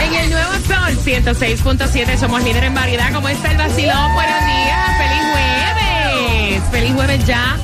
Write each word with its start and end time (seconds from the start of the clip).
En 0.00 0.14
el 0.14 0.30
nuevo 0.30 0.52
sol 0.66 0.98
106.7 1.04 2.18
somos 2.18 2.42
líder 2.44 2.64
en 2.64 2.74
variedad. 2.74 3.12
¿Cómo 3.12 3.28
está 3.28 3.50
el 3.50 3.58
vacilón? 3.58 4.14
Buenos 4.14 4.40
días. 4.44 4.96
Feliz 4.98 5.22
jueves. 5.32 6.62
Feliz 6.70 6.92
jueves 6.94 7.26
ya. 7.26 7.56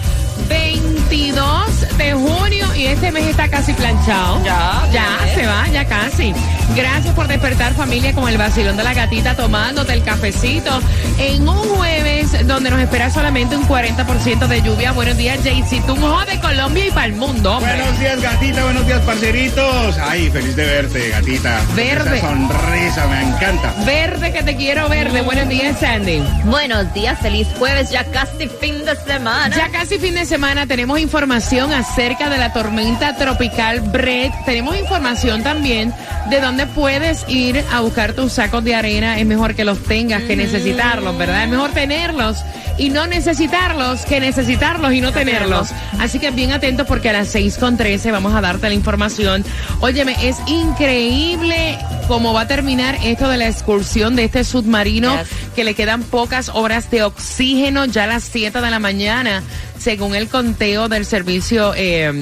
22 0.49 1.97
de 1.99 2.13
junio 2.13 2.67
y 2.77 2.87
este 2.87 3.11
mes 3.13 3.27
está 3.27 3.49
casi 3.49 3.73
planchado. 3.73 4.43
Ya, 4.45 4.83
Ya, 4.93 5.19
ya. 5.27 5.35
se 5.35 5.47
va, 5.47 5.69
ya 5.69 5.85
casi. 5.85 6.35
Gracias 6.77 7.15
por 7.15 7.27
despertar 7.29 7.73
familia 7.75 8.13
con 8.13 8.29
el 8.29 8.37
vacilón 8.39 8.77
de 8.77 8.85
la 8.85 8.93
gatita 8.95 9.35
tomándote 9.35 9.95
el 9.95 10.03
cafecito 10.03 10.81
en 11.19 11.49
un 11.49 11.57
jueves 11.57 12.47
donde 12.47 12.71
nos 12.71 12.81
espera 12.81 13.11
solamente 13.11 13.57
un 13.57 13.67
40% 13.67 14.47
de 14.47 14.63
lluvia. 14.63 14.93
Buenos 14.93 15.17
días, 15.17 15.41
Jaycee 15.43 15.81
Tunjo 15.81 16.25
de 16.27 16.39
Colombia 16.41 16.87
y 16.87 16.91
para 16.91 17.07
el 17.07 17.15
mundo. 17.15 17.57
hombre. 17.57 17.75
Buenos 17.75 17.99
días, 17.99 18.21
gatita. 18.21 18.65
Buenos 18.65 18.87
días, 18.87 19.01
parceritos. 19.01 19.99
Ay, 19.99 20.31
feliz 20.31 20.55
de 20.57 20.65
verte, 20.67 21.09
gatita. 21.09 21.61
Verde. 21.75 22.19
Esa 22.19 22.29
sonrisa, 22.29 23.07
me 23.09 23.23
encanta. 23.23 23.75
Verde 23.87 24.33
que 24.33 24.43
te 24.43 24.57
quiero 24.57 24.89
verde. 24.89 25.23
Buenos 25.23 25.49
días, 25.49 25.81
Sandy. 25.81 26.23
Buenos 26.45 26.93
días, 26.93 27.19
feliz 27.21 27.49
jueves, 27.59 27.91
ya 27.91 28.05
casi 28.05 28.47
fin 28.61 28.85
de 28.85 28.95
semana. 28.97 29.57
Ya 29.57 29.69
casi 29.71 29.99
fin 29.99 30.15
de 30.15 30.27
semana 30.29 30.67
tenemos 30.67 31.01
información 31.01 31.73
acerca 31.73 32.29
de 32.29 32.37
la 32.37 32.53
tormenta 32.53 33.17
tropical 33.17 33.81
Brett. 33.81 34.33
Tenemos 34.45 34.77
información 34.79 35.43
también 35.43 35.93
de 36.29 36.41
dónde 36.43 36.67
puedes 36.67 37.25
ir 37.29 37.65
a 37.73 37.81
buscar 37.81 38.13
tus 38.13 38.35
sacos 38.35 38.63
de 38.63 38.75
arena. 38.75 39.19
Es 39.19 39.25
mejor 39.27 39.55
que 39.55 39.65
los 39.65 39.83
tengas 39.83 40.23
que 40.25 40.37
necesitarlos, 40.37 41.17
¿verdad? 41.17 41.45
Es 41.45 41.49
mejor 41.49 41.71
tenerlos 41.71 42.37
y 42.77 42.91
no 42.91 43.07
necesitarlos 43.07 44.03
que 44.03 44.21
necesitarlos 44.21 44.93
y 44.93 45.01
no 45.01 45.13
tenerlos. 45.13 45.69
Así 45.99 46.19
que 46.19 46.31
bien 46.31 46.53
atentos 46.53 46.87
porque 46.87 47.09
a 47.09 47.15
las 47.15 47.29
6 47.29 47.57
con 47.57 47.79
13 47.79 48.13
vamos 48.13 48.35
a 48.35 48.43
darte 48.43 48.69
la 48.69 48.75
información. 48.75 49.45
Óyeme, 49.81 50.15
es 50.29 50.37
increíble 50.47 51.79
cómo 52.07 52.33
va 52.33 52.43
a 52.43 52.49
terminar 52.49 52.99
esto 53.05 53.29
de 53.29 53.37
la 53.39 53.49
excursión 53.49 54.15
de 54.15 54.25
este 54.25 54.45
submarino 54.45 55.17
Yes. 55.17 55.29
que 55.55 55.65
le 55.65 55.75
quedan 55.75 56.03
pocas 56.03 56.51
horas 56.51 56.91
de 56.91 57.03
oxígeno 57.03 57.85
ya 57.87 58.05
a 58.05 58.07
las 58.07 58.25
7 58.25 58.61
de 58.61 58.71
la 58.71 58.79
mañana, 58.79 59.43
según 59.79 60.15
el 60.15 60.29
conteo 60.29 60.89
del 60.89 61.05
servicio 61.07 61.73
eh, 61.77 62.13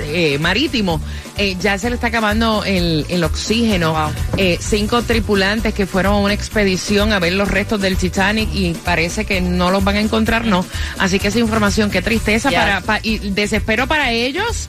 eh, 0.00 0.38
marítimo. 0.38 1.00
Eh, 1.36 1.56
ya 1.60 1.76
se 1.78 1.88
le 1.90 1.96
está 1.96 2.08
acabando 2.08 2.62
el, 2.64 3.04
el 3.08 3.24
oxígeno. 3.24 3.92
Wow. 3.92 4.12
Eh, 4.36 4.58
cinco 4.60 5.02
tripulantes 5.02 5.74
que 5.74 5.86
fueron 5.86 6.14
a 6.14 6.18
una 6.18 6.32
expedición 6.34 7.12
a 7.12 7.18
ver 7.18 7.32
los 7.32 7.48
restos 7.48 7.80
del 7.80 7.96
Titanic 7.96 8.48
y 8.52 8.74
parece 8.74 9.24
que 9.24 9.40
no 9.40 9.70
los 9.70 9.82
van 9.82 9.96
a 9.96 10.00
encontrar, 10.00 10.44
no. 10.44 10.64
Así 10.98 11.18
que 11.18 11.28
esa 11.28 11.40
información, 11.40 11.90
qué 11.90 12.02
tristeza 12.02 12.50
para, 12.50 12.80
pa- 12.82 13.00
y 13.02 13.18
desespero 13.30 13.86
para 13.88 14.12
ellos. 14.12 14.68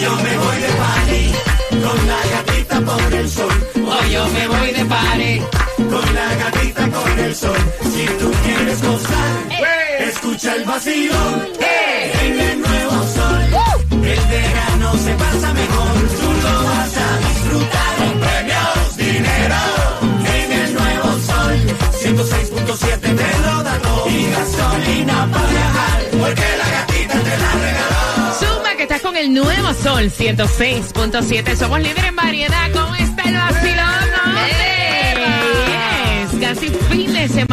yo 0.02 0.16
me 0.16 0.38
voy 0.38 0.56
de 0.60 0.68
party 0.68 1.32
con 1.70 2.06
la 2.06 2.20
gatita 2.30 2.80
por 2.80 3.14
el 3.14 3.28
sol. 3.28 3.52
Hoy 3.76 4.10
yo 4.12 4.28
me 4.28 4.48
voy 4.48 4.72
de 4.72 4.84
pare. 4.84 5.42
Con 5.76 6.14
la 6.14 6.34
gatita 6.36 6.86
por 6.86 7.18
el 7.18 7.34
sol. 7.34 7.56
Si 7.82 8.06
tú 8.18 8.30
quieres 8.44 8.82
gozar, 8.82 9.36
escucha 10.20 10.54
el 10.54 10.64
vacilón. 10.64 11.48
En 12.22 12.40
el 12.40 12.60
nuevo 12.60 12.92
sol. 13.14 13.42
El 13.90 14.20
verano 14.28 14.92
se 14.98 15.14
pasa 15.14 15.54
mejor. 15.54 15.94
Tú 16.20 16.28
lo 16.42 16.64
vas 16.64 16.96
a 16.96 17.18
disfrutar. 17.26 17.96
Con 17.98 18.20
premios, 18.20 18.96
dinero. 18.96 19.60
En 20.36 20.52
el 20.52 20.74
nuevo 20.74 21.08
sol. 21.28 21.54
106.7 22.02 23.00
te 23.00 23.38
lo 23.46 23.62
da 23.62 23.78
todo. 23.78 24.10
Y 24.10 24.30
gasolina 24.30 25.28
para 25.32 25.46
viajar. 25.48 26.00
Porque 26.18 26.48
la 26.58 26.68
gatita 26.76 27.18
te 27.26 27.38
la 27.42 27.52
regaló. 27.64 28.34
Suma 28.40 28.74
que 28.76 28.82
estás 28.82 29.00
con 29.00 29.16
el 29.16 29.32
nuevo 29.32 29.74
Sol 29.74 30.10
106.7. 30.10 31.56
Somos 31.56 31.80
líderes 31.80 32.04
en 32.10 32.16
variedad. 32.16 32.70
¿Cómo 32.72 32.94
está 32.94 33.22
el 33.22 33.34
vacilón? 33.36 34.10
hombre? 34.26 34.50
Yes. 35.70 36.40
Casi 36.40 36.68
fin 36.90 37.12
de 37.12 37.28
semana. 37.28 37.49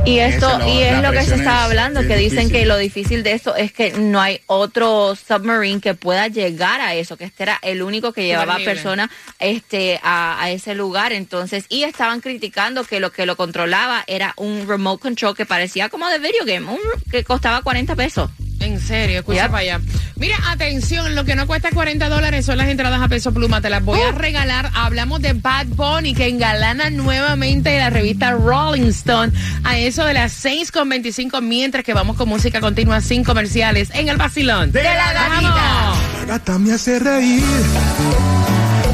Y 0.09 0.19
esto, 0.21 0.61
y 0.67 0.83
es 0.83 1.03
lo 1.03 1.13
que 1.13 1.23
se 1.23 1.35
estaba 1.37 1.59
es- 1.61 1.65
hablando, 1.67 2.01
es 2.01 2.07
que 2.07 2.17
dicen 2.17 2.39
difícil. 2.39 2.53
que 2.61 2.67
lo 2.67 2.77
difícil 2.77 3.23
de 3.23 3.33
esto 3.33 3.55
es 3.57 3.73
que 3.73 3.93
no 3.93 4.21
hay 4.21 4.41
otro 4.47 5.15
submarine 5.17 5.81
que 5.81 5.95
pueda 5.95 6.29
llegar 6.29 6.81
a 6.81 6.95
eso, 6.95 7.17
que 7.17 7.25
este 7.25 7.43
era 7.43 7.59
el 7.63 7.83
único 7.83 8.13
que 8.13 8.25
llevaba 8.27 8.59
personas 8.59 9.11
este, 9.39 10.01
a, 10.03 10.43
a 10.43 10.51
ese 10.51 10.75
lugar. 10.75 11.13
Entonces, 11.13 11.65
y 11.69 11.83
estaban 11.85 12.21
criticando 12.21 12.85
que 12.85 13.01
lo 13.01 13.13
que 13.13 13.27
lo 13.27 13.37
controlaba 13.37 14.05
era 14.07 14.33
un 14.37 14.67
remote 14.67 15.03
control 15.03 15.37
que 15.37 15.47
parecía 15.47 15.89
como 15.89 16.09
de 16.09 16.19
video 16.19 16.45
game, 16.45 16.67
un- 16.71 16.79
que 17.11 17.25
costaba 17.25 17.63
40 17.63 17.95
pesos. 17.97 18.31
En 18.61 18.81
serio, 18.81 19.21
escucha 19.21 19.43
Yep. 19.43 19.51
para 19.53 19.59
allá. 19.63 19.81
Mira, 20.19 20.37
atención, 20.51 21.15
lo 21.15 21.25
que 21.25 21.37
no 21.37 21.47
cuesta 21.47 21.71
40 21.73 22.09
dólares 22.09 22.45
son 22.45 22.59
las 22.59 22.69
entradas 22.69 23.01
a 23.01 23.09
peso 23.09 23.33
pluma. 23.33 23.61
Te 23.61 23.71
las 23.71 23.85
voy 23.85 24.01
a 24.01 24.11
regalar. 24.11 24.71
Hablamos 24.75 25.21
de 25.23 25.33
Bad 25.33 25.67
Bunny, 25.69 26.13
que 26.13 26.27
engalana 26.27 26.91
nuevamente 26.91 27.79
la 27.79 27.89
revista 27.91 28.33
Rolling 28.33 28.89
Stone 28.89 29.33
a 29.63 29.79
eso 29.79 30.05
de 30.05 30.15
las 30.15 30.45
6.25, 30.45 31.41
mientras 31.41 31.85
que 31.85 31.95
vamos 31.95 32.17
con 32.17 32.29
música 32.29 32.61
continua 32.61 33.01
sin 33.01 33.23
comerciales 33.23 33.91
en 33.95 34.09
el 34.09 34.17
vacilón. 34.17 34.73
De 34.73 34.83
la 34.83 35.13
gatita. 35.13 35.53
¡Vamos! 35.53 35.99
La 36.21 36.25
gata 36.27 36.59
me 36.59 36.73
hace 36.73 36.99
reír. 36.99 37.43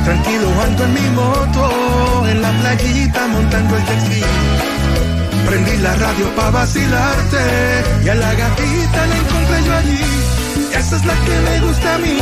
Tranquilo 0.05 0.63
ando 0.63 0.85
en 0.85 0.95
mi 0.95 1.09
moto, 1.15 2.29
en 2.29 2.43
la 2.43 2.53
playita 2.61 3.27
montando 3.29 3.77
el 3.77 3.83
ski. 3.83 4.23
Prendí 5.47 5.77
la 5.79 5.95
radio 5.95 6.35
pa' 6.37 6.51
vacilarte 6.51 7.39
y 8.05 8.09
a 8.11 8.15
la 8.15 8.35
gatita 8.35 9.07
la 9.07 9.17
encontré. 9.17 9.44
Esa 10.79 10.97
es 10.97 11.05
la 11.05 11.15
que 11.25 11.41
me 11.41 11.61
gusta 11.61 11.95
a 11.95 11.99
mí. 11.99 12.19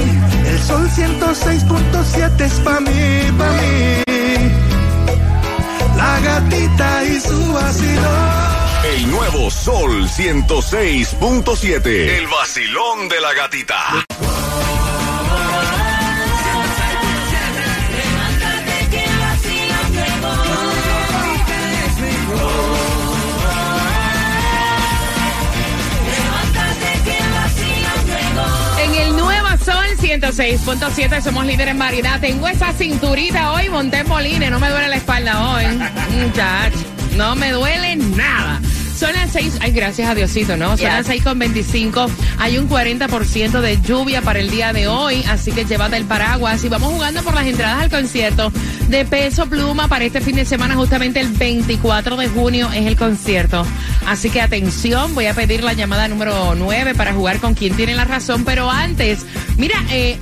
El 0.47 0.59
sol 0.61 0.89
106.7 0.91 2.41
es 2.41 2.61
pa' 2.61 2.81
mí, 2.81 3.33
pa' 3.39 3.53
mí. 3.53 4.03
La 5.97 6.21
gatita 6.21 7.05
y 7.05 7.21
su 7.21 7.53
vacilón. 7.53 8.53
El 8.85 9.11
nuevo 9.11 9.51
Sol 9.51 10.09
106.7. 10.09 11.87
El 11.87 12.27
vacilón 12.27 13.09
de 13.09 13.21
la 13.21 13.33
gatita. 13.33 14.05
106.7 30.21 31.23
somos 31.23 31.47
líderes 31.47 31.73
en 31.73 31.79
variedad. 31.79 32.21
Tengo 32.21 32.47
esa 32.47 32.71
cinturita 32.75 33.53
hoy, 33.53 33.71
monté 33.71 34.01
en 34.01 34.09
Moline, 34.09 34.51
no 34.51 34.61
me 34.61 34.69
duele 34.69 34.89
la 34.89 34.97
espalda 34.97 35.55
hoy. 35.55 35.65
Muchach, 36.11 36.75
no 37.17 37.35
me 37.35 37.51
duele 37.51 37.97
nada. 37.97 38.61
Son 38.95 39.11
las 39.15 39.31
6, 39.33 39.59
ay, 39.63 39.73
gracias 39.73 40.11
a 40.11 40.15
Diosito, 40.15 40.57
¿no? 40.59 40.77
Son 40.77 40.87
las 40.87 41.07
6 41.07 41.25
con 41.25 41.39
25. 41.39 42.11
Hay 42.39 42.59
un 42.59 42.69
40% 42.69 43.61
de 43.61 43.81
lluvia 43.81 44.21
para 44.21 44.39
el 44.39 44.51
día 44.51 44.75
de 44.75 44.87
hoy, 44.87 45.25
así 45.31 45.51
que 45.51 45.65
llévate 45.65 45.97
el 45.97 46.05
paraguas. 46.05 46.63
Y 46.63 46.69
vamos 46.69 46.93
jugando 46.93 47.23
por 47.23 47.35
las 47.35 47.47
entradas 47.47 47.83
al 47.83 47.91
concierto 47.91 48.53
de 48.89 49.07
Peso 49.07 49.47
Pluma 49.47 49.89
para 49.89 50.05
este 50.05 50.21
fin 50.21 50.37
de 50.37 50.45
semana, 50.45 50.75
justamente 50.75 51.21
el 51.21 51.29
24 51.29 52.17
de 52.17 52.29
junio 52.29 52.71
es 52.71 52.87
el 52.87 52.97
concierto. 52.97 53.67
Así 54.07 54.31
que 54.31 54.41
atención, 54.41 55.15
voy 55.15 55.27
a 55.27 55.35
pedir 55.35 55.63
la 55.63 55.73
llamada 55.73 56.09
número 56.09 56.55
9 56.55 56.95
para 56.95 57.13
jugar 57.13 57.39
con 57.39 57.55
quien 57.55 57.77
tiene 57.77 57.95
la 57.95 58.05
razón. 58.05 58.45
Pero 58.45 58.71
antes, 58.71 59.25
mira, 59.57 59.77
eh, 59.91 60.19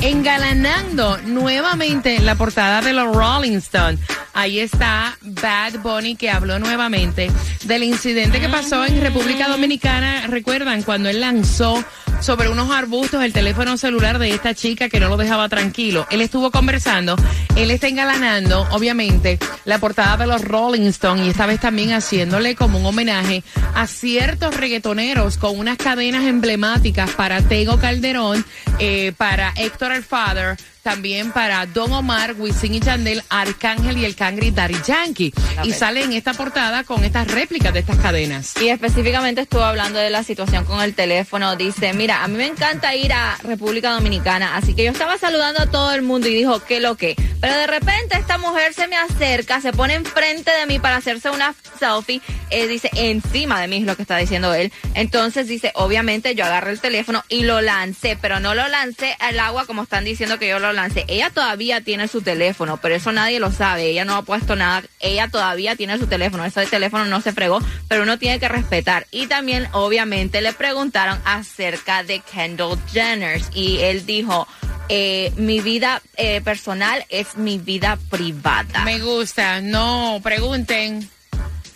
engalanando 0.00 1.18
nuevamente 1.26 2.18
la 2.20 2.34
portada 2.34 2.80
de 2.82 2.92
los 2.92 3.14
Rolling 3.14 3.56
Stones. 3.56 4.00
Ahí 4.32 4.60
está 4.60 5.18
Bad 5.22 5.80
Bunny 5.80 6.16
que 6.16 6.30
habló 6.30 6.58
nuevamente 6.58 7.30
del 7.64 7.82
incidente 7.82 8.40
que 8.40 8.48
pasó 8.48 8.84
en 8.84 9.00
República 9.00 9.48
Dominicana. 9.48 10.26
Recuerdan 10.26 10.82
cuando 10.82 11.08
él 11.08 11.20
lanzó 11.20 11.84
sobre 12.20 12.50
unos 12.50 12.70
arbustos 12.70 13.24
el 13.24 13.32
teléfono 13.32 13.76
celular 13.76 14.18
de 14.18 14.30
esta 14.30 14.54
chica 14.54 14.88
que 14.88 15.00
no 15.00 15.08
lo 15.08 15.16
dejaba 15.16 15.48
tranquilo. 15.48 16.06
Él 16.10 16.20
estuvo 16.20 16.50
conversando, 16.50 17.16
él 17.56 17.70
está 17.70 17.88
engalanando, 17.88 18.68
obviamente, 18.72 19.38
la 19.64 19.78
portada 19.78 20.18
de 20.18 20.26
los 20.26 20.42
Rolling 20.42 20.86
Stones 20.88 21.26
y 21.26 21.30
esta 21.30 21.46
vez 21.46 21.60
también 21.60 21.92
haciéndole 21.92 22.54
como 22.54 22.78
un 22.78 22.86
homenaje 22.86 23.42
a 23.74 23.86
ciertos 23.86 24.56
reggaetoneros 24.56 25.38
con 25.38 25.58
unas 25.58 25.78
cadenas 25.78 26.24
emblemáticas 26.24 27.10
para 27.10 27.40
Tego 27.40 27.78
Calderón, 27.78 28.44
eh, 28.78 29.12
para 29.16 29.52
Héctor 29.56 29.92
el 29.92 30.02
Father, 30.02 30.56
también 30.82 31.32
para 31.32 31.66
Don 31.66 31.92
Omar, 31.92 32.34
Wisin 32.38 32.74
y 32.74 32.80
Chandel, 32.80 33.22
Arcángel 33.28 33.98
y 33.98 34.04
el 34.04 34.16
Cangri 34.16 34.50
Daddy 34.50 34.76
Yankee. 34.86 35.32
Y 35.64 35.72
sale 35.72 36.02
en 36.02 36.12
esta 36.12 36.34
portada 36.34 36.84
con 36.84 37.04
estas 37.04 37.28
réplicas 37.28 37.72
de 37.72 37.80
estas 37.80 37.98
cadenas. 37.98 38.54
Y 38.60 38.68
específicamente 38.68 39.42
estuvo 39.42 39.62
hablando 39.62 39.98
de 39.98 40.10
la 40.10 40.22
situación 40.22 40.64
con 40.64 40.80
el 40.80 40.94
teléfono. 40.94 41.56
Dice, 41.56 41.92
mira, 41.92 42.24
a 42.24 42.28
mí 42.28 42.36
me 42.36 42.46
encanta 42.46 42.94
ir 42.94 43.12
a 43.12 43.36
República 43.42 43.92
Dominicana, 43.92 44.56
así 44.56 44.74
que 44.74 44.84
yo 44.84 44.92
estaba 44.92 45.18
saludando 45.18 45.62
a 45.62 45.66
todo 45.66 45.92
el 45.92 46.02
mundo 46.02 46.28
y 46.28 46.34
dijo, 46.34 46.62
¿qué 46.64 46.80
lo 46.80 46.96
que? 46.96 47.16
Pero 47.40 47.54
de 47.54 47.66
repente 47.66 48.18
esta 48.18 48.38
mujer 48.38 48.74
se 48.74 48.86
me 48.86 48.96
acerca, 48.96 49.60
se 49.60 49.72
pone 49.72 49.94
enfrente 49.94 50.50
de 50.50 50.66
mí 50.66 50.78
para 50.78 50.96
hacerse 50.96 51.30
una 51.30 51.54
selfie, 51.78 52.20
eh, 52.50 52.66
dice, 52.66 52.90
encima 52.94 53.60
de 53.60 53.68
mí 53.68 53.78
es 53.78 53.84
lo 53.84 53.96
que 53.96 54.02
está 54.02 54.16
diciendo 54.16 54.52
él. 54.52 54.72
Entonces 54.94 55.46
dice, 55.46 55.72
obviamente 55.74 56.34
yo 56.34 56.44
agarré 56.44 56.72
el 56.72 56.80
teléfono 56.80 57.24
y 57.28 57.44
lo 57.44 57.60
lancé, 57.60 58.18
pero 58.20 58.40
no 58.40 58.54
lo 58.54 58.68
lancé 58.68 59.16
al 59.20 59.38
agua 59.40 59.66
como 59.66 59.84
están 59.84 60.04
diciendo 60.04 60.38
que 60.38 60.48
yo 60.48 60.58
lo 60.58 60.69
lancé. 60.72 61.04
Ella 61.08 61.30
todavía 61.30 61.80
tiene 61.80 62.08
su 62.08 62.22
teléfono, 62.22 62.78
pero 62.78 62.94
eso 62.94 63.12
nadie 63.12 63.40
lo 63.40 63.52
sabe. 63.52 63.86
Ella 63.86 64.04
no 64.04 64.16
ha 64.16 64.22
puesto 64.22 64.56
nada. 64.56 64.82
Ella 65.00 65.28
todavía 65.28 65.76
tiene 65.76 65.98
su 65.98 66.06
teléfono. 66.06 66.44
Ese 66.44 66.66
teléfono 66.66 67.04
no 67.04 67.20
se 67.20 67.32
fregó, 67.32 67.60
pero 67.88 68.02
uno 68.02 68.18
tiene 68.18 68.38
que 68.38 68.48
respetar. 68.48 69.06
Y 69.10 69.26
también, 69.26 69.68
obviamente, 69.72 70.40
le 70.40 70.52
preguntaron 70.52 71.20
acerca 71.24 72.02
de 72.02 72.20
Kendall 72.20 72.78
Jenner 72.92 73.40
y 73.54 73.78
él 73.78 74.06
dijo, 74.06 74.46
eh, 74.88 75.32
mi 75.36 75.60
vida 75.60 76.02
eh, 76.16 76.40
personal 76.40 77.04
es 77.08 77.36
mi 77.36 77.58
vida 77.58 77.98
privada. 78.10 78.84
Me 78.84 78.98
gusta, 78.98 79.60
no 79.60 80.20
pregunten. 80.22 81.08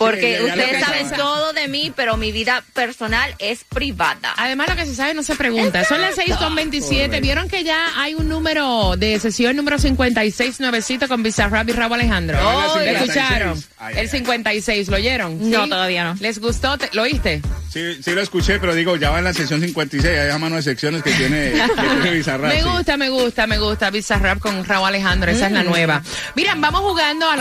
Porque 0.04 0.38
Sí, 0.38 0.44
ustedes 0.44 0.84
saben 0.84 1.02
pasa. 1.04 1.16
todo 1.16 1.52
de 1.52 1.68
mí, 1.68 1.92
pero 1.94 2.16
mi 2.16 2.32
vida 2.32 2.62
personal 2.74 3.34
es 3.38 3.64
privada. 3.64 4.34
Además, 4.36 4.68
lo 4.68 4.76
que 4.76 4.86
se 4.86 4.94
sabe 4.94 5.14
no 5.14 5.22
se 5.22 5.34
pregunta. 5.36 5.84
Son 5.84 6.00
las 6.00 6.14
6 6.14 6.36
con 6.36 6.54
27. 6.54 7.20
Vieron 7.20 7.48
que 7.48 7.64
ya 7.64 8.00
hay 8.00 8.14
un 8.14 8.28
número 8.28 8.96
de 8.96 9.18
sesión 9.20 9.56
número 9.56 9.78
56 9.78 10.60
nuevecito 10.60 11.08
con 11.08 11.22
Bizarrap 11.22 11.68
y 11.68 11.72
Raúl 11.72 11.94
Alejandro. 11.94 12.38
Oh, 12.42 12.74
¿Lo 12.76 12.80
el 12.80 12.96
escucharon? 12.96 13.56
56. 13.56 13.68
Ay, 13.78 13.92
el 13.94 14.00
ay, 14.00 14.08
56, 14.08 14.88
¿lo 14.88 14.96
oyeron? 14.96 15.50
No, 15.50 15.64
¿Sí? 15.64 15.70
todavía 15.70 16.04
no. 16.04 16.14
¿Les 16.20 16.38
gustó? 16.38 16.76
¿Te- 16.78 16.90
¿Lo 16.92 17.02
oíste? 17.02 17.42
Sí, 17.70 18.00
sí 18.02 18.12
lo 18.12 18.20
escuché, 18.20 18.60
pero 18.60 18.74
digo, 18.74 18.94
ya 18.96 19.10
va 19.10 19.18
en 19.18 19.24
la 19.24 19.32
sección 19.34 19.60
56, 19.60 20.16
hay 20.32 20.38
mano 20.38 20.56
de 20.56 20.62
secciones 20.62 21.02
que 21.02 21.10
tiene, 21.12 21.50
que 21.52 21.82
tiene 22.02 22.10
Bizarrap, 22.12 22.52
Me 22.52 22.62
sí. 22.62 22.68
gusta, 22.68 22.96
me 22.96 23.08
gusta, 23.08 23.46
me 23.48 23.58
gusta 23.58 23.90
Bizarrap 23.90 24.38
con 24.38 24.64
Raúl 24.64 24.86
Alejandro, 24.88 25.30
esa 25.32 25.46
es 25.46 25.52
la 25.52 25.64
nueva. 25.64 26.02
Miren, 26.36 26.60
vamos 26.60 26.82
jugando 26.82 27.28
al 27.28 27.40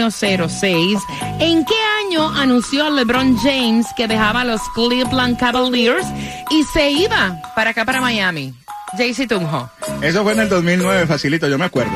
866-550-9106. 0.00 1.00
¿En 1.40 1.64
qué 1.64 1.74
año 2.06 2.28
anunció 2.30 2.90
LeBron 2.90 3.36
James 3.38 3.86
que 3.96 4.06
dejaba 4.08 4.42
a 4.42 4.44
los 4.44 4.60
Cleveland 4.74 5.38
Cavaliers 5.38 6.06
y 6.50 6.62
se 6.64 6.90
iba 6.90 7.40
para 7.54 7.70
acá, 7.70 7.84
para 7.84 8.00
Miami? 8.00 8.54
JC 8.96 9.26
Tunjo, 9.28 9.68
Eso 10.00 10.22
fue 10.22 10.32
en 10.32 10.40
el 10.40 10.48
2009, 10.48 11.06
facilito, 11.06 11.48
yo 11.48 11.58
me 11.58 11.64
acuerdo. 11.64 11.92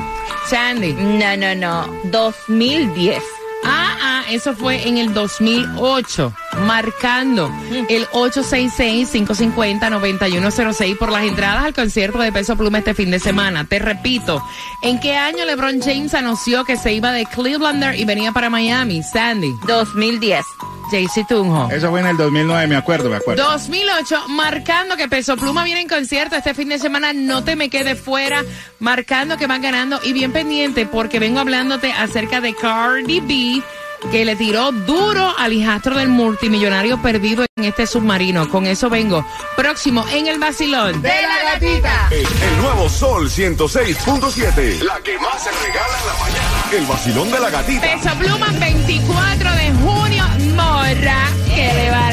Sandy. 0.49 0.93
No, 0.93 1.37
no, 1.37 1.55
no. 1.55 1.87
2010. 2.11 3.23
Eso 4.31 4.55
fue 4.55 4.87
en 4.87 4.97
el 4.97 5.13
2008, 5.13 6.33
marcando 6.61 7.53
el 7.89 8.07
866-550-9106 8.11 10.97
por 10.97 11.11
las 11.11 11.25
entradas 11.25 11.65
al 11.65 11.75
concierto 11.75 12.21
de 12.21 12.31
Peso 12.31 12.57
Pluma 12.57 12.79
este 12.79 12.95
fin 12.95 13.11
de 13.11 13.19
semana. 13.19 13.65
Te 13.65 13.81
repito, 13.81 14.41
¿en 14.83 15.01
qué 15.01 15.17
año 15.17 15.45
LeBron 15.45 15.81
James 15.81 16.15
anunció 16.15 16.65
que 16.65 16.77
se 16.77 16.93
iba 16.93 17.11
de 17.11 17.27
Clevelander 17.27 17.99
y 17.99 18.05
venía 18.05 18.31
para 18.31 18.51
Miami? 18.51 19.03
Sandy, 19.03 19.53
2010. 19.67 20.45
JC 20.93 21.27
Tunjo. 21.27 21.69
Eso 21.71 21.91
fue 21.91 21.99
en 22.01 22.07
el 22.07 22.17
2009, 22.17 22.69
me 22.69 22.77
acuerdo, 22.77 23.11
me 23.11 23.17
acuerdo. 23.17 23.43
2008, 23.51 24.29
marcando 24.29 24.97
que 24.97 25.09
Peso 25.09 25.37
Pluma 25.37 25.65
viene 25.65 25.81
en 25.81 25.89
concierto 25.89 26.37
este 26.37 26.55
fin 26.55 26.69
de 26.69 26.79
semana, 26.79 27.13
no 27.13 27.43
te 27.43 27.57
me 27.57 27.69
quedes 27.69 28.01
fuera, 28.01 28.45
marcando 28.79 29.37
que 29.37 29.49
van 29.49 29.63
ganando 29.63 29.99
y 30.05 30.13
bien 30.13 30.31
pendiente 30.33 30.87
porque 30.87 31.19
vengo 31.19 31.41
hablándote 31.41 31.91
acerca 31.93 32.41
de 32.41 32.55
Cardi 32.55 33.19
B 33.21 33.61
que 34.11 34.25
le 34.25 34.37
tiró 34.37 34.73
duro 34.73 35.35
al 35.39 35.53
hijastro 35.53 35.97
del 35.97 36.09
multimillonario 36.09 37.01
perdido 37.03 37.45
en 37.57 37.65
este 37.65 37.87
submarino. 37.87 38.49
Con 38.49 38.67
eso 38.67 38.91
vengo 38.91 39.25
próximo 39.57 40.05
en 40.13 40.27
el 40.27 40.39
vacilón. 40.39 41.03
De 41.03 41.09
la 41.09 41.53
gatita. 41.53 42.09
El, 42.11 42.19
el 42.19 42.57
nuevo 42.61 42.89
Sol 42.89 43.31
106.7. 43.31 44.83
La 44.83 45.01
que 45.01 45.19
más 45.19 45.43
se 45.43 45.51
regala 45.51 45.99
en 46.01 46.07
la 46.07 46.15
mañana. 46.19 46.65
El 46.73 46.87
vacilón 46.87 47.31
de 47.31 47.41
la 47.41 47.51
gatita. 47.51 47.83
Peso 47.83 48.19
Pluma 48.19 48.47
24 48.59 49.51
de 49.53 49.73
junio, 49.73 50.25
morra, 50.55 51.29
que 51.55 51.73
le 51.75 51.91
va 51.91 52.07
a 52.07 52.11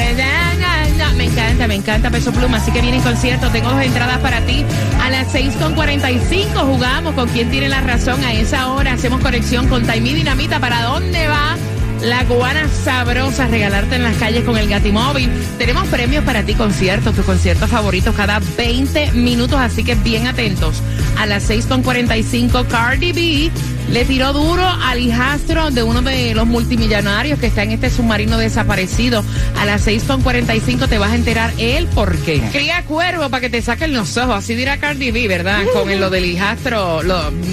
Me 1.18 1.24
encanta, 1.24 1.66
me 1.66 1.74
encanta 1.74 2.10
Peso 2.10 2.32
Pluma, 2.32 2.58
así 2.58 2.70
que 2.70 2.80
viene 2.80 2.98
en 2.98 3.02
concierto. 3.02 3.50
Tengo 3.50 3.70
dos 3.70 3.82
entradas 3.82 4.18
para 4.18 4.40
ti. 4.42 4.64
A 5.02 5.10
las 5.10 5.34
6.45 5.34 6.64
jugamos 6.64 7.12
con 7.16 7.28
quien 7.30 7.50
tiene 7.50 7.68
la 7.68 7.80
razón. 7.80 8.22
A 8.22 8.32
esa 8.32 8.70
hora 8.70 8.92
hacemos 8.92 9.20
conexión 9.20 9.66
con 9.66 9.84
Taimí 9.84 10.14
Dinamita. 10.14 10.60
¿Para 10.60 10.84
dónde 10.84 11.26
va? 11.26 11.56
La 12.02 12.24
cubana 12.26 12.68
sabrosa, 12.68 13.48
regalarte 13.48 13.96
en 13.96 14.04
las 14.04 14.16
calles 14.16 14.44
con 14.44 14.56
el 14.56 14.68
Gatimóvil. 14.68 15.30
Tenemos 15.58 15.86
premios 15.88 16.24
para 16.24 16.44
ti, 16.44 16.54
conciertos, 16.54 17.14
tus 17.14 17.24
conciertos 17.24 17.68
favoritos 17.68 18.14
cada 18.14 18.40
20 18.56 19.12
minutos, 19.12 19.58
así 19.58 19.82
que 19.82 19.96
bien 19.96 20.26
atentos. 20.26 20.80
A 21.18 21.26
las 21.26 21.50
6.45, 21.50 22.66
Cardi 22.68 23.12
B 23.12 23.50
le 23.90 24.04
tiró 24.04 24.32
duro 24.32 24.64
al 24.64 25.00
hijastro 25.00 25.70
de 25.70 25.82
uno 25.82 26.02
de 26.02 26.34
los 26.34 26.46
multimillonarios 26.46 27.38
que 27.40 27.46
está 27.46 27.64
en 27.64 27.72
este 27.72 27.90
submarino 27.90 28.38
desaparecido. 28.38 29.24
A 29.58 29.64
las 29.64 29.86
6.45 29.86 30.88
te 30.88 30.98
vas 30.98 31.10
a 31.10 31.14
enterar 31.16 31.52
el 31.58 31.86
por 31.88 32.16
qué. 32.18 32.40
Cría 32.52 32.84
cuervo 32.84 33.28
para 33.28 33.40
que 33.40 33.50
te 33.50 33.60
saquen 33.60 33.92
los 33.92 34.16
ojos, 34.16 34.36
así 34.36 34.54
dirá 34.54 34.78
Cardi 34.78 35.10
B, 35.10 35.26
¿verdad? 35.26 35.62
Con 35.72 35.98
lo 35.98 36.10
del 36.10 36.26
hijastro 36.26 37.00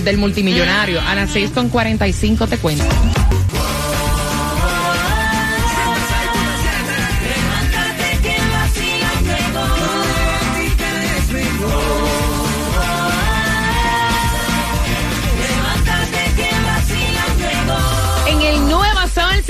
del 0.04 0.18
multimillonario. 0.18 1.02
A 1.02 1.16
las 1.16 1.36
6.45 1.36 2.48
te 2.48 2.58
cuento. 2.58 2.86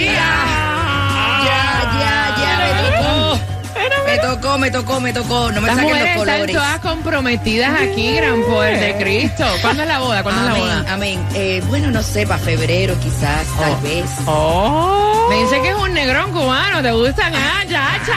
Me 4.07 4.19
tocó, 4.19 4.59
me 4.59 4.71
tocó, 4.71 5.01
me 5.01 5.13
tocó. 5.13 5.51
No 5.53 5.61
me 5.61 5.67
Las 5.69 5.77
saquen 5.77 5.91
los 5.91 5.99
mujeres 5.99 6.21
están 6.21 6.35
colores. 6.37 6.57
todas 6.57 6.79
comprometidas 6.81 7.81
aquí, 7.81 8.15
gran 8.17 8.43
poder 8.43 8.79
de 8.81 8.97
Cristo. 9.03 9.45
¿Cuándo 9.63 9.83
es 9.83 9.89
la 9.89 9.99
boda? 9.99 10.23
¿Cuándo 10.23 10.41
es 10.43 10.47
la 10.47 10.53
Amén, 10.53 10.63
boda? 10.85 10.93
amén. 10.95 11.27
Eh, 11.35 11.63
bueno, 11.69 11.91
no 11.91 12.03
sé, 12.03 12.27
para 12.27 12.39
febrero 12.39 12.95
quizás, 13.01 13.47
tal 13.59 13.73
Oh. 13.73 13.81
vez. 13.83 14.05
Oh. 14.27 15.27
Me 15.31 15.43
dice 15.43 15.61
que 15.61 15.69
es 15.71 15.77
un 15.77 15.93
negrón 15.93 16.31
cubano. 16.33 16.83
¿Te 16.83 16.93
gustan? 16.93 17.33
Ah, 17.35 17.63
chacha. 17.69 18.17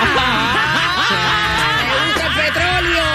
Me 1.86 1.93
gusta 2.05 2.25
el 2.27 2.34
petróleo. 2.53 3.05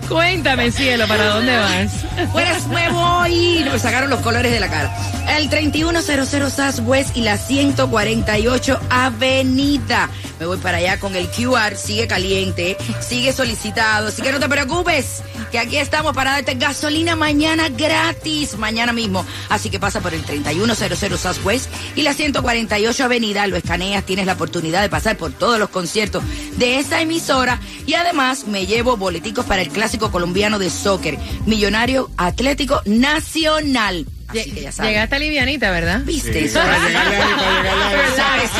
Cuéntame, 0.08 0.70
cielo, 0.72 1.06
¿para 1.06 1.26
dónde 1.26 1.56
vas? 1.56 1.92
Pues 2.32 2.66
me 2.66 2.88
voy. 2.90 3.64
Me 3.70 3.78
sacaron 3.78 4.10
los 4.10 4.20
colores 4.20 4.50
de 4.52 4.58
la 4.60 4.68
cara. 4.68 4.90
El 5.36 5.48
3100 5.48 6.50
Southwest 6.50 7.16
y 7.16 7.20
la 7.22 7.38
148 7.38 8.80
Avenida. 8.90 10.10
Me 10.40 10.46
voy 10.46 10.58
para 10.58 10.78
allá 10.78 10.98
con 10.98 11.14
el 11.14 11.28
QR, 11.28 11.76
sigue 11.76 12.08
caliente, 12.08 12.76
sigue 13.00 13.32
solicitado, 13.32 14.08
así 14.08 14.22
que 14.22 14.32
no 14.32 14.40
te 14.40 14.48
preocupes, 14.48 15.22
que 15.52 15.60
aquí 15.60 15.76
estamos 15.76 16.14
para 16.14 16.32
darte 16.32 16.54
gasolina 16.54 17.14
mañana 17.14 17.68
gratis, 17.68 18.58
mañana 18.58 18.92
mismo. 18.92 19.24
Así 19.48 19.70
que 19.70 19.78
pasa 19.78 20.00
por 20.00 20.14
el 20.14 20.22
3100 20.24 21.16
Southwest 21.16 21.70
y 21.94 22.02
la 22.02 22.12
148 22.12 23.04
Avenida, 23.04 23.46
lo 23.46 23.56
escaneas, 23.56 24.04
tienes 24.04 24.26
la 24.26 24.32
oportunidad 24.32 24.82
de 24.82 24.88
pasar 24.88 25.16
por 25.16 25.30
todos 25.32 25.60
los 25.60 25.68
conciertos 25.68 26.24
de 26.56 26.80
esta 26.80 27.00
emisora 27.00 27.60
y 27.86 27.94
además 27.94 28.48
me 28.48 28.66
llevo 28.66 28.96
boleticos 28.96 29.46
para 29.46 29.62
el 29.62 29.68
clásico 29.68 30.10
colombiano 30.10 30.58
de 30.58 30.70
soccer, 30.70 31.18
Millonario 31.46 32.10
Atlético 32.16 32.82
Nacional. 32.84 34.06
Así 34.30 34.50
que 34.52 34.60
ya 34.62 34.72
sabes. 34.72 34.90
Llegaste 34.92 35.18
livianita, 35.18 35.70
¿verdad? 35.70 36.00
¿Viste 36.04 36.44
eso? 36.44 36.58
Para 36.58 36.78
llegarle 36.78 37.16
ahí, 37.16 37.32
para 37.36 37.62
llegarle 37.62 37.94
ahí. 37.94 38.00
Relax, 38.10 38.56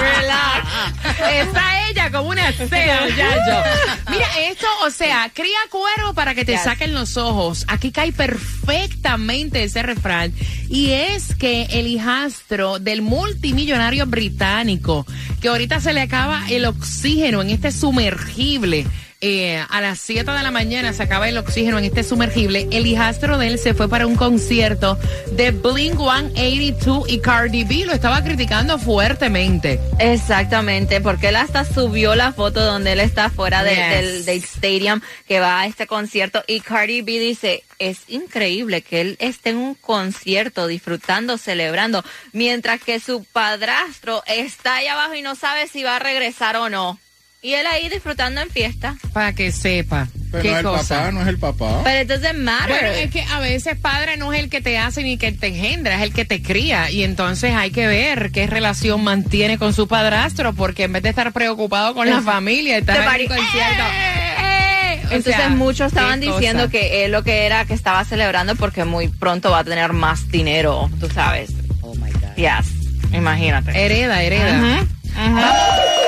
relax. 0.00 1.48
Está 1.48 1.88
ella 1.88 2.10
como 2.10 2.28
una 2.30 2.52
sea, 2.68 3.00
muchacho. 3.02 3.62
Mira, 4.10 4.26
esto, 4.50 4.66
o 4.86 4.90
sea, 4.90 5.30
cría 5.32 5.58
cuero 5.70 6.14
para 6.14 6.34
que 6.34 6.44
te 6.44 6.52
Yes. 6.52 6.62
saquen 6.64 6.94
los 6.94 7.16
ojos. 7.16 7.64
Aquí 7.68 7.90
cae 7.92 8.12
perfectamente 8.12 9.64
ese 9.64 9.82
refrán. 9.82 10.32
Y 10.68 10.90
es 10.90 11.34
que 11.34 11.64
el 11.70 11.86
hijastro 11.86 12.78
del 12.78 13.02
multimillonario 13.02 14.06
británico, 14.06 15.06
que 15.40 15.48
ahorita 15.48 15.80
se 15.80 15.92
le 15.92 16.00
acaba 16.02 16.42
el 16.50 16.64
oxígeno 16.66 17.42
en 17.42 17.50
este 17.50 17.70
sumergible. 17.72 18.86
Eh, 19.26 19.64
a 19.70 19.80
las 19.80 20.00
7 20.00 20.30
de 20.30 20.42
la 20.42 20.50
mañana 20.50 20.92
se 20.92 21.02
acaba 21.02 21.28
el 21.30 21.38
oxígeno 21.38 21.78
en 21.78 21.86
este 21.86 22.02
sumergible. 22.04 22.68
El 22.70 22.86
hijastro 22.86 23.38
de 23.38 23.46
él 23.46 23.58
se 23.58 23.72
fue 23.72 23.88
para 23.88 24.06
un 24.06 24.16
concierto 24.16 24.98
de 25.32 25.50
Blink 25.50 25.96
182 25.98 27.08
y 27.08 27.18
Cardi 27.20 27.64
B 27.64 27.86
lo 27.86 27.94
estaba 27.94 28.22
criticando 28.22 28.78
fuertemente. 28.78 29.80
Exactamente, 29.98 31.00
porque 31.00 31.28
él 31.28 31.36
hasta 31.36 31.64
subió 31.64 32.14
la 32.14 32.32
foto 32.32 32.60
donde 32.64 32.92
él 32.92 33.00
está 33.00 33.30
fuera 33.30 33.62
de- 33.64 33.74
Yes. 33.74 33.90
del, 33.90 34.24
del 34.26 34.44
stadium 34.44 35.00
que 35.26 35.40
va 35.40 35.60
a 35.60 35.66
este 35.66 35.86
concierto 35.86 36.44
y 36.46 36.60
Cardi 36.60 37.00
B 37.00 37.18
dice, 37.18 37.64
es 37.78 38.00
increíble 38.08 38.82
que 38.82 39.00
él 39.00 39.16
esté 39.20 39.50
en 39.50 39.56
un 39.56 39.74
concierto 39.74 40.66
disfrutando, 40.66 41.38
celebrando, 41.38 42.04
mientras 42.32 42.80
que 42.82 43.00
su 43.00 43.24
padrastro 43.24 44.22
está 44.26 44.76
ahí 44.76 44.86
abajo 44.86 45.14
y 45.14 45.22
no 45.22 45.34
sabe 45.34 45.66
si 45.66 45.82
va 45.82 45.96
a 45.96 45.98
regresar 45.98 46.56
o 46.56 46.68
no. 46.68 46.98
Y 47.44 47.52
él 47.52 47.66
ahí 47.66 47.90
disfrutando 47.90 48.40
en 48.40 48.48
fiesta. 48.48 48.96
Para 49.12 49.34
que 49.34 49.52
sepa. 49.52 50.08
Pero 50.30 50.42
qué 50.42 50.48
no 50.48 50.54
es 50.54 50.60
el 50.60 50.64
cosa. 50.64 50.94
papá, 51.00 51.12
no 51.12 51.20
es 51.20 51.28
el 51.28 51.38
papá. 51.38 51.80
Pero 51.84 52.08
doesn't 52.16 52.38
matter. 52.38 52.68
Bueno, 52.70 52.88
es 52.88 53.10
que 53.10 53.20
a 53.22 53.38
veces 53.38 53.76
padre 53.76 54.16
no 54.16 54.32
es 54.32 54.40
el 54.42 54.48
que 54.48 54.62
te 54.62 54.78
hace 54.78 55.02
ni 55.02 55.18
que 55.18 55.30
te 55.30 55.48
engendra, 55.48 55.94
es 55.96 56.00
el 56.02 56.14
que 56.14 56.24
te 56.24 56.40
cría. 56.40 56.90
Y 56.90 57.04
entonces 57.04 57.52
hay 57.54 57.70
que 57.70 57.86
ver 57.86 58.32
qué 58.32 58.46
relación 58.46 59.04
mantiene 59.04 59.58
con 59.58 59.74
su 59.74 59.86
padrastro, 59.86 60.54
porque 60.54 60.84
en 60.84 60.94
vez 60.94 61.02
de 61.02 61.10
estar 61.10 61.32
preocupado 61.32 61.94
con 61.94 62.08
la 62.08 62.20
familia, 62.22 62.80
De 62.80 62.92
en 62.92 63.04
party. 63.04 63.22
un 63.24 63.28
concierto. 63.28 63.82
¡eh! 63.92 65.00
O 65.02 65.12
Entonces 65.12 65.36
sea, 65.36 65.48
muchos 65.50 65.88
estaban 65.88 66.20
diciendo 66.20 66.62
cosa. 66.62 66.70
que 66.72 67.04
él 67.04 67.12
lo 67.12 67.22
que 67.24 67.44
era 67.44 67.66
que 67.66 67.74
estaba 67.74 68.06
celebrando 68.06 68.56
porque 68.56 68.86
muy 68.86 69.08
pronto 69.08 69.50
va 69.50 69.58
a 69.58 69.64
tener 69.64 69.92
más 69.92 70.30
dinero, 70.30 70.90
tú 70.98 71.10
sabes. 71.10 71.50
Oh 71.82 71.94
my 71.96 72.10
God. 72.10 72.36
Yes, 72.36 72.72
imagínate. 73.12 73.70
Hereda, 73.84 74.22
hereda. 74.22 74.58
Ujú, 74.58 75.30
ujú. 75.30 75.40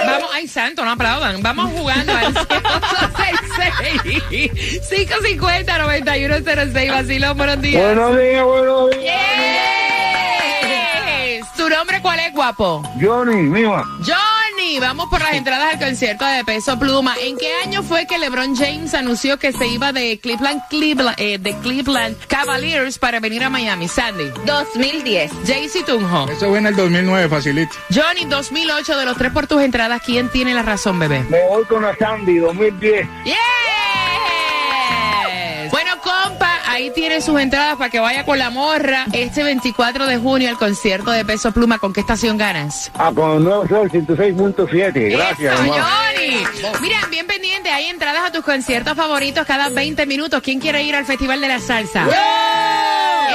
Vamos, 0.06 0.30
ay 0.32 0.48
santo, 0.48 0.84
no 0.84 0.92
aplaudan. 0.92 1.42
Vamos 1.42 1.70
jugando 1.72 2.12
al 2.12 2.32
566 2.34 4.22
550 4.68 5.78
9106 5.78 6.90
Vacilón, 6.92 7.36
buenos 7.36 7.60
días. 7.60 7.84
Buenos 7.84 8.16
días, 8.18 8.44
buenos 8.44 8.90
días. 8.90 9.16
Yes. 11.38 11.46
¿Tu 11.56 11.68
nombre 11.68 12.00
cuál 12.00 12.20
es, 12.20 12.32
guapo? 12.32 12.82
Johnny, 13.00 13.42
mira, 13.42 13.82
Johnny, 14.00 14.35
vamos 14.80 15.08
por 15.08 15.20
las 15.20 15.32
entradas 15.34 15.74
al 15.74 15.78
concierto 15.78 16.24
de 16.24 16.44
Peso 16.44 16.78
Pluma. 16.78 17.14
¿En 17.22 17.36
qué 17.38 17.52
año 17.64 17.82
fue 17.82 18.06
que 18.06 18.18
LeBron 18.18 18.56
James 18.56 18.94
anunció 18.94 19.38
que 19.38 19.52
se 19.52 19.66
iba 19.68 19.92
de 19.92 20.18
Cleveland, 20.18 20.60
Cleveland, 20.68 21.14
eh, 21.18 21.38
de 21.38 21.54
Cleveland 21.58 22.16
Cavaliers 22.26 22.98
para 22.98 23.20
venir 23.20 23.44
a 23.44 23.50
Miami? 23.50 23.88
Sandy. 23.88 24.30
2010. 24.44 25.32
Jaycee 25.46 25.82
Tunjo. 25.84 26.28
Eso 26.30 26.48
fue 26.48 26.58
en 26.58 26.66
el 26.66 26.76
2009, 26.76 27.28
facilito. 27.28 27.74
Johnny, 27.94 28.24
2008 28.26 28.98
de 28.98 29.04
los 29.04 29.16
tres 29.16 29.32
por 29.32 29.46
tus 29.46 29.62
entradas. 29.62 30.02
¿Quién 30.04 30.28
tiene 30.30 30.52
la 30.54 30.62
razón, 30.62 30.98
bebé? 30.98 31.24
me 31.30 31.46
voy 31.48 31.64
con 31.64 31.82
la 31.82 31.96
Sandy 31.96 32.38
2010. 32.38 33.08
Yes. 33.24 33.34
Ahí 36.76 36.90
tiene 36.90 37.22
sus 37.22 37.40
entradas 37.40 37.76
para 37.76 37.90
que 37.90 37.98
vaya 38.00 38.24
con 38.24 38.38
la 38.38 38.50
morra 38.50 39.06
este 39.12 39.42
24 39.42 40.06
de 40.06 40.18
junio 40.18 40.50
al 40.50 40.58
concierto 40.58 41.10
de 41.10 41.24
Peso 41.24 41.50
Pluma. 41.52 41.78
¿Con 41.78 41.92
qué 41.92 42.00
estación 42.00 42.36
ganas? 42.36 42.90
Ah, 42.94 43.10
con 43.14 43.42
nuevo 43.44 43.66
sol 43.66 43.90
106.7. 43.90 45.10
Gracias, 45.10 45.54
Eso. 45.54 45.72
Johnny. 45.72 46.44
Mira, 46.82 46.98
bien 47.10 47.26
pendiente, 47.26 47.70
hay 47.70 47.86
entradas 47.86 48.24
a 48.26 48.32
tus 48.32 48.44
conciertos 48.44 48.94
favoritos 48.94 49.46
cada 49.46 49.70
20 49.70 50.04
minutos. 50.06 50.42
¿Quién 50.42 50.60
quiere 50.60 50.82
ir 50.82 50.94
al 50.94 51.06
Festival 51.06 51.40
de 51.40 51.48
la 51.48 51.60
Salsa? 51.60 52.06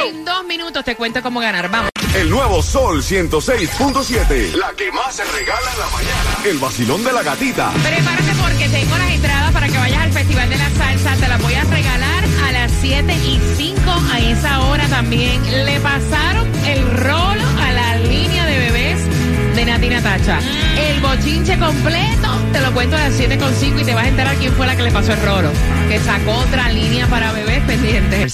En 0.06 0.24
dos 0.24 0.46
minutos 0.46 0.86
te 0.86 0.96
cuento 0.96 1.22
cómo 1.24 1.40
ganar. 1.40 1.70
Vamos. 1.70 1.91
El 2.14 2.30
nuevo 2.30 2.62
Sol 2.62 3.02
106.7. 3.02 4.54
La 4.56 4.74
que 4.74 4.92
más 4.92 5.16
se 5.16 5.24
regala 5.24 5.72
en 5.72 5.80
la 5.80 5.90
mañana. 5.92 6.38
El 6.44 6.58
vacilón 6.60 7.06
de 7.06 7.14
la 7.14 7.24
gatita. 7.24 7.72
Prepárate 7.72 8.32
porque 8.42 8.68
tengo 8.68 8.98
las 8.98 9.12
entradas 9.12 9.52
para 9.54 9.70
que 9.70 9.78
vayas 9.78 10.02
al 10.02 10.12
Festival 10.12 10.50
de 10.50 10.58
la 10.58 10.70
Salsa. 10.72 11.16
Te 11.16 11.28
las 11.30 11.42
voy 11.42 11.54
a 11.54 11.64
regalar 11.64 12.24
a 12.46 12.52
las 12.52 12.72
7 12.82 13.14
y 13.14 13.40
5 13.56 13.80
a 14.12 14.20
esa 14.20 14.60
hora 14.60 14.86
también. 14.90 15.42
Le 15.66 15.80
pasaron 15.80 16.52
el 16.66 16.86
rolo 16.98 17.48
a 17.62 17.72
la 17.72 17.96
línea 18.00 18.46
de 18.46 18.60
bebés 18.60 19.00
de 19.56 19.66
Nati 19.66 19.90
Natacha. 19.90 20.40
El 20.78 21.00
bochinche 21.00 21.58
completo 21.58 22.28
te 22.52 22.60
lo 22.60 22.74
cuento 22.74 22.98
a 22.98 23.00
las 23.00 23.14
7 23.14 23.38
con 23.38 23.56
5 23.56 23.80
y 23.80 23.84
te 23.86 23.94
vas 23.94 24.04
a 24.04 24.10
enterar 24.10 24.36
quién 24.36 24.52
fue 24.54 24.68
la 24.68 24.76
que 24.76 24.84
le 24.84 24.92
pasó 24.92 25.14
el 25.14 25.22
rolo. 25.22 25.50
Que 25.88 25.98
sacó 26.00 26.34
otra 26.34 26.70
línea 26.74 27.08
para 27.08 27.32
bebés 27.32 27.62
pendientes. 27.62 28.30